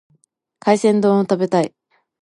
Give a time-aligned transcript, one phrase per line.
[0.59, 1.75] 海鮮丼を食べたい。